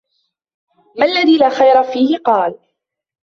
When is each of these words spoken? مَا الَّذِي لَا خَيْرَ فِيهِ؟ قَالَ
مَا 0.99 1.05
الَّذِي 1.05 1.37
لَا 1.37 1.49
خَيْرَ 1.49 1.83
فِيهِ؟ 1.83 2.17
قَالَ 2.25 2.59